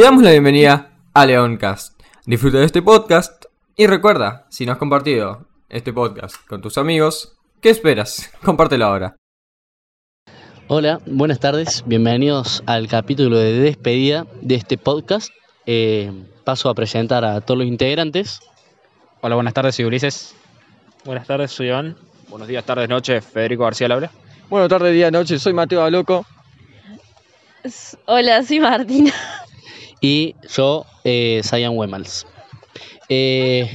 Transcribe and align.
Te 0.00 0.04
damos 0.04 0.22
la 0.22 0.30
bienvenida 0.30 0.92
a 1.12 1.26
Leoncast. 1.26 2.00
Disfruta 2.24 2.56
de 2.56 2.64
este 2.64 2.80
podcast 2.80 3.44
y 3.76 3.86
recuerda, 3.86 4.46
si 4.48 4.64
no 4.64 4.72
has 4.72 4.78
compartido 4.78 5.46
este 5.68 5.92
podcast 5.92 6.36
con 6.46 6.62
tus 6.62 6.78
amigos, 6.78 7.36
¿qué 7.60 7.68
esperas? 7.68 8.30
Compártelo 8.42 8.86
ahora. 8.86 9.16
Hola, 10.68 11.00
buenas 11.04 11.38
tardes, 11.38 11.84
bienvenidos 11.84 12.62
al 12.64 12.88
capítulo 12.88 13.36
de 13.36 13.52
despedida 13.52 14.26
de 14.40 14.54
este 14.54 14.78
podcast. 14.78 15.28
Eh, 15.66 16.10
paso 16.44 16.70
a 16.70 16.74
presentar 16.74 17.22
a 17.26 17.42
todos 17.42 17.58
los 17.58 17.66
integrantes. 17.66 18.40
Hola, 19.20 19.34
buenas 19.34 19.52
tardes, 19.52 19.74
soy 19.74 19.84
Ulises. 19.84 20.34
Buenas 21.04 21.26
tardes, 21.26 21.50
soy 21.50 21.66
Iván. 21.66 21.94
Buenos 22.30 22.48
días, 22.48 22.64
tardes, 22.64 22.88
noches, 22.88 23.22
Federico 23.22 23.64
García 23.64 23.88
Laura. 23.88 24.10
Buenas 24.48 24.70
tardes, 24.70 24.94
día, 24.94 25.10
noche, 25.10 25.38
soy 25.38 25.52
Mateo 25.52 25.84
Aloco. 25.84 26.24
Hola, 28.06 28.42
soy 28.42 28.60
Martina. 28.60 29.12
Y 30.00 30.34
yo, 30.56 30.86
eh, 31.04 31.40
Sayan 31.44 31.76
Wemals. 31.76 32.26
Eh, 33.08 33.68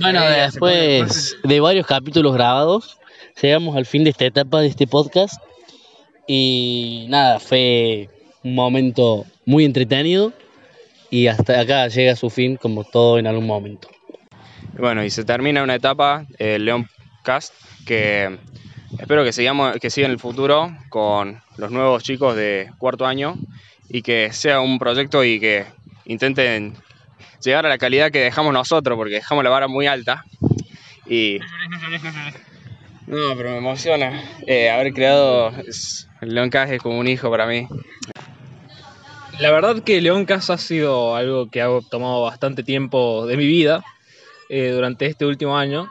bueno, 0.00 0.20
después 0.22 1.36
de 1.42 1.60
varios 1.60 1.86
capítulos 1.86 2.34
grabados, 2.34 2.98
llegamos 3.40 3.76
al 3.76 3.86
fin 3.86 4.04
de 4.04 4.10
esta 4.10 4.26
etapa 4.26 4.60
de 4.60 4.68
este 4.68 4.86
podcast. 4.86 5.42
Y 6.26 7.06
nada, 7.08 7.40
fue 7.40 8.08
un 8.42 8.54
momento 8.54 9.24
muy 9.44 9.64
entretenido. 9.64 10.32
Y 11.10 11.26
hasta 11.26 11.60
acá 11.60 11.88
llega 11.88 12.12
a 12.12 12.16
su 12.16 12.30
fin, 12.30 12.56
como 12.56 12.84
todo 12.84 13.18
en 13.18 13.26
algún 13.26 13.46
momento. 13.46 13.88
Bueno, 14.78 15.04
y 15.04 15.10
se 15.10 15.24
termina 15.24 15.62
una 15.62 15.74
etapa, 15.74 16.26
el 16.38 16.64
León 16.64 16.88
Cast, 17.22 17.52
que 17.84 18.38
espero 19.02 19.24
que, 19.24 19.32
sigamos, 19.32 19.76
que 19.78 19.90
siga 19.90 20.06
en 20.06 20.12
el 20.12 20.20
futuro 20.20 20.72
con 20.88 21.42
los 21.56 21.72
nuevos 21.72 22.04
chicos 22.04 22.36
de 22.36 22.70
cuarto 22.78 23.04
año 23.04 23.34
y 23.88 24.00
que 24.02 24.32
sea 24.32 24.60
un 24.60 24.78
proyecto 24.78 25.24
y 25.24 25.40
que 25.40 25.66
intenten 26.04 26.74
llegar 27.42 27.66
a 27.66 27.68
la 27.68 27.78
calidad 27.78 28.12
que 28.12 28.20
dejamos 28.20 28.52
nosotros, 28.52 28.96
porque 28.96 29.14
dejamos 29.14 29.42
la 29.42 29.50
vara 29.50 29.66
muy 29.66 29.88
alta. 29.88 30.24
No, 33.08 33.36
pero 33.36 33.50
me 33.50 33.58
emociona 33.58 34.22
eh, 34.46 34.70
haber 34.70 34.92
creado 34.94 35.52
León 36.20 36.50
como 36.80 37.00
un 37.00 37.08
hijo 37.08 37.28
para 37.28 37.46
mí. 37.46 37.66
La 39.40 39.50
verdad 39.50 39.82
que 39.82 40.00
León 40.00 40.26
Casa 40.26 40.54
ha 40.54 40.58
sido 40.58 41.16
algo 41.16 41.50
que 41.50 41.60
ha 41.60 41.68
tomado 41.90 42.22
bastante 42.22 42.62
tiempo 42.62 43.26
de 43.26 43.36
mi 43.36 43.46
vida 43.46 43.84
eh, 44.48 44.68
durante 44.68 45.06
este 45.06 45.26
último 45.26 45.58
año. 45.58 45.90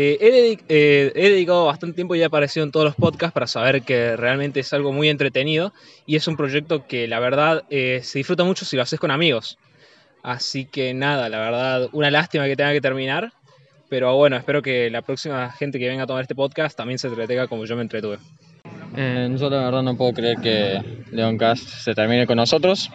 Eh, 0.00 0.56
eh, 0.68 1.12
he 1.16 1.28
dedicado 1.28 1.66
bastante 1.66 1.96
tiempo 1.96 2.14
y 2.14 2.20
he 2.20 2.24
aparecido 2.24 2.62
en 2.62 2.70
todos 2.70 2.86
los 2.86 2.94
podcasts 2.94 3.34
para 3.34 3.48
saber 3.48 3.82
que 3.82 4.16
realmente 4.16 4.60
es 4.60 4.72
algo 4.72 4.92
muy 4.92 5.08
entretenido 5.08 5.72
y 6.06 6.14
es 6.14 6.28
un 6.28 6.36
proyecto 6.36 6.86
que 6.86 7.08
la 7.08 7.18
verdad 7.18 7.64
eh, 7.68 7.98
se 8.04 8.20
disfruta 8.20 8.44
mucho 8.44 8.64
si 8.64 8.76
lo 8.76 8.82
haces 8.82 9.00
con 9.00 9.10
amigos. 9.10 9.58
Así 10.22 10.66
que 10.66 10.94
nada, 10.94 11.28
la 11.28 11.40
verdad, 11.40 11.88
una 11.90 12.12
lástima 12.12 12.46
que 12.46 12.54
tenga 12.54 12.72
que 12.72 12.80
terminar. 12.80 13.32
Pero 13.88 14.14
bueno, 14.14 14.36
espero 14.36 14.62
que 14.62 14.88
la 14.88 15.02
próxima 15.02 15.50
gente 15.50 15.80
que 15.80 15.88
venga 15.88 16.04
a 16.04 16.06
tomar 16.06 16.22
este 16.22 16.36
podcast 16.36 16.76
también 16.76 17.00
se 17.00 17.08
entretenga 17.08 17.48
como 17.48 17.64
yo 17.64 17.74
me 17.74 17.82
entretuve. 17.82 18.18
Yo 18.94 19.50
la 19.50 19.64
verdad 19.64 19.82
no 19.82 19.96
puedo 19.96 20.12
creer 20.12 20.36
que 20.40 20.80
Leoncast 21.10 21.68
se 21.68 21.94
termine 21.96 22.24
con 22.24 22.36
nosotros. 22.36 22.88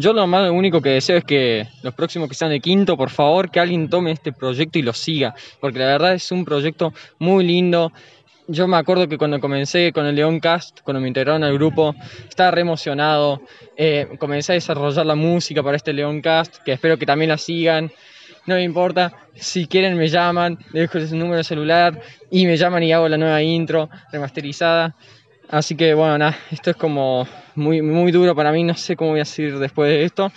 Yo 0.00 0.14
lo 0.14 0.26
más 0.26 0.50
único 0.50 0.80
que 0.80 0.88
deseo 0.88 1.18
es 1.18 1.24
que 1.24 1.68
los 1.82 1.92
próximos 1.92 2.26
que 2.26 2.34
sean 2.34 2.50
de 2.50 2.60
quinto, 2.60 2.96
por 2.96 3.10
favor, 3.10 3.50
que 3.50 3.60
alguien 3.60 3.90
tome 3.90 4.12
este 4.12 4.32
proyecto 4.32 4.78
y 4.78 4.82
lo 4.82 4.94
siga, 4.94 5.34
porque 5.60 5.78
la 5.78 5.84
verdad 5.84 6.14
es 6.14 6.32
un 6.32 6.46
proyecto 6.46 6.94
muy 7.18 7.44
lindo. 7.44 7.92
Yo 8.48 8.66
me 8.66 8.78
acuerdo 8.78 9.08
que 9.08 9.18
cuando 9.18 9.38
comencé 9.40 9.92
con 9.92 10.06
el 10.06 10.14
Leoncast, 10.14 10.80
cuando 10.84 11.02
me 11.02 11.08
integraron 11.08 11.44
al 11.44 11.52
grupo, 11.52 11.94
estaba 12.26 12.50
re 12.50 12.62
emocionado. 12.62 13.42
Eh, 13.76 14.08
comencé 14.18 14.52
a 14.52 14.54
desarrollar 14.54 15.04
la 15.04 15.16
música 15.16 15.62
para 15.62 15.76
este 15.76 15.92
Leoncast, 15.92 16.62
que 16.64 16.72
espero 16.72 16.96
que 16.96 17.04
también 17.04 17.28
la 17.28 17.36
sigan. 17.36 17.92
No 18.46 18.54
me 18.54 18.62
importa, 18.62 19.12
si 19.34 19.66
quieren 19.66 19.98
me 19.98 20.08
llaman, 20.08 20.58
dejo 20.72 20.98
su 21.06 21.14
número 21.14 21.36
de 21.36 21.44
celular 21.44 22.00
y 22.30 22.46
me 22.46 22.56
llaman 22.56 22.82
y 22.84 22.92
hago 22.94 23.06
la 23.06 23.18
nueva 23.18 23.42
intro 23.42 23.90
remasterizada. 24.10 24.96
Así 25.50 25.76
que 25.76 25.94
bueno, 25.94 26.16
nada, 26.16 26.38
esto 26.52 26.70
es 26.70 26.76
como 26.76 27.26
muy, 27.56 27.82
muy 27.82 28.12
duro 28.12 28.36
para 28.36 28.52
mí, 28.52 28.62
no 28.62 28.74
sé 28.74 28.94
cómo 28.94 29.10
voy 29.10 29.20
a 29.20 29.24
seguir 29.24 29.58
después 29.58 29.90
de 29.90 30.04
esto. 30.04 30.30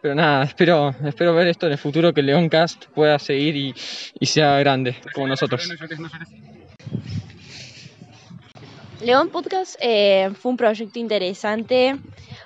Pero 0.00 0.14
nada, 0.14 0.44
espero, 0.44 0.94
espero 1.04 1.34
ver 1.34 1.46
esto 1.48 1.66
en 1.66 1.72
el 1.72 1.78
futuro, 1.78 2.12
que 2.12 2.22
Leoncast 2.22 2.86
pueda 2.86 3.18
seguir 3.18 3.56
y, 3.56 3.74
y 4.18 4.26
sea 4.26 4.58
grande 4.58 4.96
como 5.14 5.28
nosotros. 5.28 5.68
León 9.00 9.28
Podcast 9.28 9.76
eh, 9.80 10.30
fue 10.40 10.50
un 10.50 10.56
proyecto 10.56 10.98
interesante, 10.98 11.96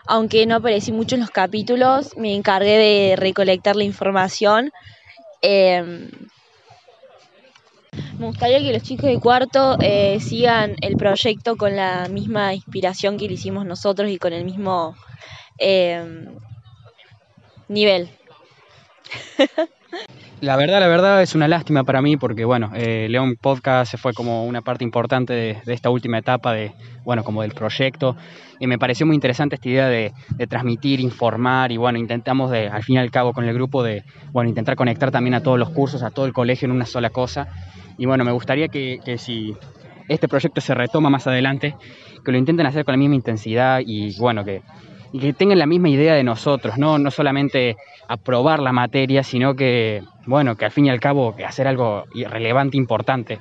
aunque 0.06 0.44
no 0.44 0.56
aparecí 0.56 0.92
mucho 0.92 1.14
en 1.14 1.22
los 1.22 1.30
capítulos, 1.30 2.14
me 2.18 2.34
encargué 2.34 2.76
de 2.76 3.16
recolectar 3.16 3.74
la 3.74 3.84
información. 3.84 4.70
Eh, 5.40 6.10
me 8.22 8.28
gustaría 8.28 8.60
que 8.60 8.72
los 8.72 8.84
chicos 8.84 9.10
de 9.10 9.18
cuarto 9.18 9.76
eh, 9.80 10.20
sigan 10.20 10.76
el 10.80 10.96
proyecto 10.96 11.56
con 11.56 11.74
la 11.74 12.06
misma 12.08 12.54
inspiración 12.54 13.18
que 13.18 13.26
lo 13.26 13.34
hicimos 13.34 13.66
nosotros 13.66 14.08
y 14.10 14.18
con 14.18 14.32
el 14.32 14.44
mismo 14.44 14.94
eh, 15.58 16.28
nivel. 17.66 18.08
La 20.42 20.56
verdad, 20.56 20.80
la 20.80 20.88
verdad 20.88 21.22
es 21.22 21.36
una 21.36 21.46
lástima 21.46 21.84
para 21.84 22.02
mí 22.02 22.16
porque, 22.16 22.44
bueno, 22.44 22.72
eh, 22.74 23.06
León 23.08 23.36
Podcast 23.40 23.96
fue 23.96 24.12
como 24.12 24.44
una 24.44 24.60
parte 24.60 24.82
importante 24.82 25.32
de, 25.32 25.62
esta 25.66 25.88
última 25.88 26.18
etapa 26.18 26.52
de, 26.52 26.72
bueno, 27.04 27.22
como 27.22 27.42
del 27.42 27.52
proyecto. 27.52 28.16
Y 28.58 28.66
me 28.66 28.76
pareció 28.76 29.06
muy 29.06 29.14
interesante 29.14 29.54
esta 29.54 29.68
idea 29.68 29.86
de, 29.86 30.12
de 30.30 30.46
transmitir, 30.48 30.98
informar 30.98 31.70
y, 31.70 31.76
bueno, 31.76 32.00
intentamos 32.00 32.50
de, 32.50 32.66
al 32.66 32.82
fin 32.82 32.96
y 32.96 32.98
al 32.98 33.12
cabo 33.12 33.32
con 33.32 33.44
el 33.44 33.54
grupo 33.54 33.84
de, 33.84 34.02
bueno, 34.32 34.48
intentar 34.48 34.74
conectar 34.74 35.12
también 35.12 35.34
a 35.34 35.44
todos 35.44 35.60
los 35.60 35.70
cursos, 35.70 36.02
a 36.02 36.10
todo 36.10 36.26
el 36.26 36.32
colegio 36.32 36.66
en 36.66 36.72
una 36.72 36.86
sola 36.86 37.10
cosa. 37.10 37.46
Y, 37.96 38.06
bueno, 38.06 38.24
me 38.24 38.32
gustaría 38.32 38.66
que, 38.66 38.98
que 39.04 39.18
si 39.18 39.54
este 40.08 40.26
proyecto 40.26 40.60
se 40.60 40.74
retoma 40.74 41.08
más 41.08 41.28
adelante, 41.28 41.76
que 42.24 42.32
lo 42.32 42.38
intenten 42.38 42.66
hacer 42.66 42.84
con 42.84 42.94
la 42.94 42.98
misma 42.98 43.14
intensidad 43.14 43.80
y, 43.86 44.18
bueno, 44.18 44.44
que, 44.44 44.62
y 45.12 45.18
que 45.18 45.32
tengan 45.32 45.58
la 45.58 45.66
misma 45.66 45.88
idea 45.90 46.14
de 46.14 46.24
nosotros, 46.24 46.78
no, 46.78 46.98
no 46.98 47.10
solamente 47.10 47.76
aprobar 48.08 48.60
la 48.60 48.72
materia, 48.72 49.22
sino 49.22 49.54
que, 49.54 50.02
bueno, 50.26 50.56
que 50.56 50.64
al 50.64 50.70
fin 50.70 50.86
y 50.86 50.90
al 50.90 51.00
cabo 51.00 51.34
hacer 51.46 51.66
algo 51.68 52.04
relevante, 52.30 52.76
importante 52.76 53.38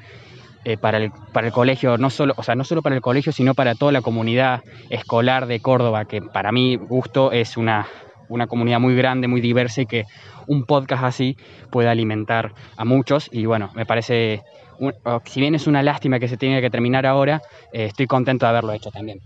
eh, 0.65 0.77
para, 0.77 0.97
el, 0.97 1.11
para 1.33 1.47
el 1.47 1.53
colegio, 1.53 1.97
no 1.97 2.09
solo, 2.09 2.33
o 2.37 2.43
sea, 2.43 2.55
no 2.55 2.63
solo 2.63 2.81
para 2.81 2.95
el 2.95 3.01
colegio, 3.01 3.31
sino 3.31 3.53
para 3.55 3.75
toda 3.75 3.91
la 3.91 4.01
comunidad 4.01 4.61
escolar 4.89 5.47
de 5.47 5.59
Córdoba, 5.59 6.05
que 6.05 6.21
para 6.21 6.51
mi 6.51 6.75
gusto 6.75 7.31
es 7.31 7.57
una, 7.57 7.87
una 8.29 8.47
comunidad 8.47 8.79
muy 8.79 8.95
grande, 8.95 9.27
muy 9.27 9.41
diversa 9.41 9.81
y 9.81 9.85
que 9.85 10.03
un 10.47 10.65
podcast 10.65 11.03
así 11.03 11.37
puede 11.71 11.89
alimentar 11.89 12.53
a 12.77 12.85
muchos 12.85 13.29
y 13.31 13.45
bueno, 13.45 13.71
me 13.75 13.85
parece, 13.85 14.41
un- 14.79 14.93
si 15.25 15.39
bien 15.39 15.55
es 15.55 15.67
una 15.67 15.81
lástima 15.83 16.19
que 16.19 16.27
se 16.27 16.37
tenga 16.37 16.61
que 16.61 16.69
terminar 16.69 17.05
ahora, 17.05 17.41
eh, 17.71 17.85
estoy 17.85 18.07
contento 18.07 18.45
de 18.45 18.49
haberlo 18.49 18.73
hecho 18.73 18.91
también. 18.91 19.19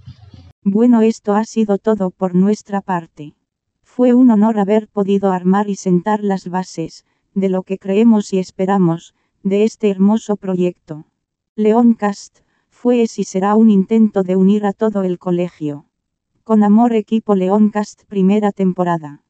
Bueno, 0.67 1.03
esto 1.03 1.35
ha 1.35 1.43
sido 1.43 1.77
todo 1.77 2.09
por 2.09 2.33
nuestra 2.33 2.81
parte. 2.81 3.35
Fue 3.83 4.15
un 4.15 4.31
honor 4.31 4.57
haber 4.57 4.87
podido 4.87 5.31
armar 5.31 5.69
y 5.69 5.75
sentar 5.75 6.23
las 6.23 6.49
bases, 6.49 7.05
de 7.35 7.49
lo 7.49 7.61
que 7.61 7.77
creemos 7.77 8.33
y 8.33 8.39
esperamos, 8.39 9.13
de 9.43 9.63
este 9.63 9.91
hermoso 9.91 10.37
proyecto. 10.37 11.05
Leoncast, 11.55 12.39
Fue 12.67 13.03
es 13.03 13.19
y 13.19 13.25
será 13.25 13.55
un 13.55 13.69
intento 13.69 14.23
de 14.23 14.35
unir 14.35 14.65
a 14.65 14.73
todo 14.73 15.03
el 15.03 15.19
colegio. 15.19 15.85
Con 16.43 16.63
amor 16.63 16.93
equipo 16.93 17.35
Leoncast 17.35 18.05
primera 18.05 18.51
temporada. 18.51 19.24